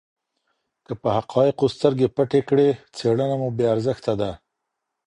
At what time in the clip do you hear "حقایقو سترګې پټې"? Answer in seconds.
1.17-2.41